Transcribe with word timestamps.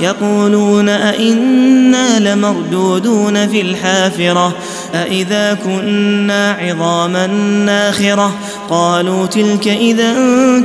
يقولون 0.00 0.88
أئنا 0.88 2.18
لمردودون 2.18 3.48
في 3.48 3.60
الحافرة 3.60 4.56
أإذا 4.94 5.54
كنا 5.64 6.52
عظاما 6.52 7.26
ناخرة 7.66 8.34
قالوا 8.70 9.26
تلك 9.26 9.68
إذا 9.68 10.14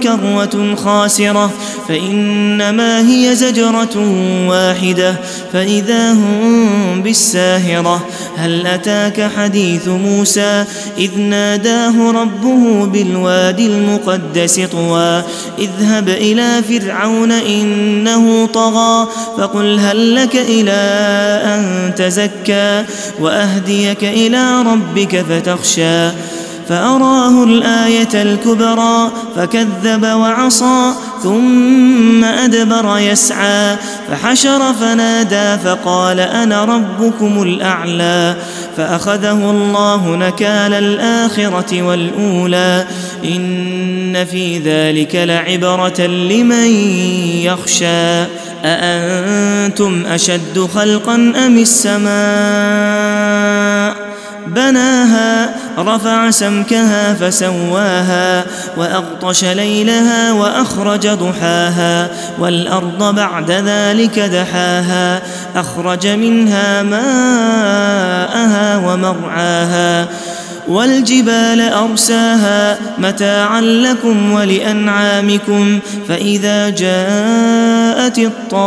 كروة 0.03 0.75
خاسرة 0.75 1.51
فإنما 1.87 2.99
هي 2.99 3.35
زجرة 3.35 3.97
واحدة 4.47 5.15
فإذا 5.53 6.11
هم 6.11 7.01
بالساهرة 7.01 8.07
هل 8.37 8.67
أتاك 8.67 9.31
حديث 9.37 9.87
موسى 9.87 10.65
إذ 10.97 11.19
ناداه 11.19 12.11
ربه 12.11 12.85
بالوادي 12.85 13.67
المقدس 13.67 14.59
طوى 14.71 15.23
اذهب 15.59 16.09
إلى 16.09 16.61
فرعون 16.69 17.31
إنه 17.31 18.45
طغى 18.45 19.07
فقل 19.37 19.79
هل 19.79 20.15
لك 20.15 20.35
إلى 20.35 20.71
أن 21.45 21.91
تزكى 21.95 22.83
وأهديك 23.19 24.03
إلى 24.03 24.61
ربك 24.61 25.25
فتخشى 25.29 26.09
فأراه 26.69 27.43
الآية 27.43 28.21
الكبرى 28.21 29.11
فكذب 29.35 30.03
وعصى 30.03 30.91
ثم 31.23 32.23
أدبر 32.23 32.97
يسعى 32.97 33.75
فحشر 34.09 34.73
فنادى 34.73 35.63
فقال 35.63 36.19
أنا 36.19 36.65
ربكم 36.65 37.41
الأعلى 37.41 38.35
فأخذه 38.77 39.51
الله 39.51 40.15
نكال 40.15 40.73
الآخرة 40.73 41.81
والأولى 41.81 42.85
إن 43.25 44.25
في 44.25 44.57
ذلك 44.59 45.15
لعبرة 45.15 46.01
لمن 46.01 46.67
يخشى 47.43 48.23
أأنتم 48.65 50.05
أشد 50.05 50.67
خلقا 50.75 51.15
أم 51.15 51.57
السماء؟ 51.57 53.12
بناها 54.47 55.49
رفع 55.77 56.29
سمكها 56.29 57.13
فسواها 57.13 58.45
وأغطش 58.77 59.43
ليلها 59.43 60.31
وأخرج 60.31 61.07
ضحاها 61.07 62.09
والأرض 62.39 63.15
بعد 63.15 63.51
ذلك 63.51 64.19
دحاها 64.19 65.21
أخرج 65.55 66.07
منها 66.07 66.83
ماءها 66.83 68.77
ومرعاها. 68.77 70.07
والجبال 70.67 71.61
أرساها 71.61 72.79
متاعا 72.97 73.61
لكم 73.61 74.31
ولأنعامكم 74.31 75.79
فإذا 76.07 76.69
جاءت 76.69 78.19
الطامة 78.19 78.63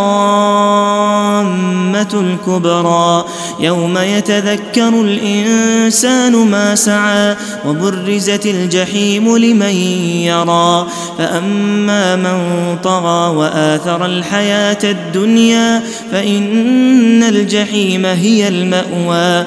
الكبرى 2.15 3.25
يوم 3.61 3.99
يتذكر 3.99 4.89
الإنسان 4.89 6.33
ما 6.33 6.75
سعى 6.75 7.37
وبرزت 7.67 8.47
الجحيم 8.47 9.37
لمن 9.37 9.75
يرى 10.25 10.87
فأما 11.19 12.17
من 12.17 12.39
طغى 12.85 13.37
وآثر 13.37 14.07
الحياة 14.07 14.79
الدنيا 14.85 15.83
فإن 16.13 17.23
الجحيم 17.23 18.07
هي 18.07 18.49
المأوى 18.49 19.47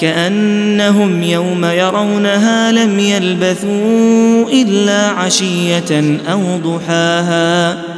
كأنهم 0.00 1.22
يوم 1.22 1.64
يرونها 1.64 2.72
لم 2.72 2.98
يلبثوا 2.98 4.50
إلا 4.50 5.08
عشية 5.08 6.20
أو 6.32 6.40
ضحاها 6.56 7.93